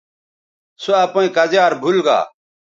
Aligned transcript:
سو 0.81 0.91
اپئیں 1.05 1.29
کزیار 1.35 1.71
بھول 1.81 1.97
گا 2.05 2.19